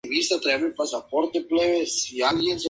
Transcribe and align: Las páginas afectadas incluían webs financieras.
Las 0.03 0.29
páginas 0.39 0.61
afectadas 0.81 1.35
incluían 1.35 1.75
webs 1.75 2.07
financieras. 2.07 2.59